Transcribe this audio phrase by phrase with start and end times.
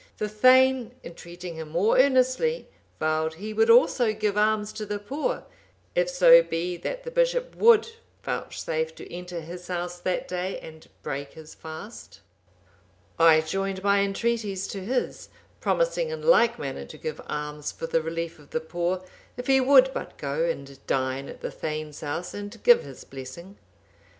[0.17, 2.67] The thegn, entreating him more earnestly,
[2.99, 5.45] vowed he would also give alms to the poor,
[5.93, 7.87] if so be that the bishop would
[8.23, 12.21] vouchsafe to enter his house that day and break his fast.
[13.19, 15.29] I joined my entreaties to his,
[15.59, 19.05] promising in like manner to give alms for the relief of the poor,(785)
[19.37, 23.59] if he would but go and dine at the thegn's house, and give his blessing.